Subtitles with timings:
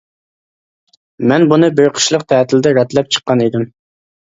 [1.33, 3.71] مەن بۇنى بىر قىشلىق تەتىلدە رەتلەپ چىققان ئىدىم.